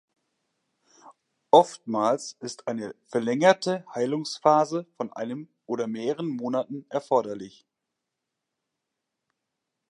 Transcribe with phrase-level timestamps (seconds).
[1.51, 7.67] Oftmals ist eine verlängerte Heilungsphase von einem oder mehreren Monaten erforderlich.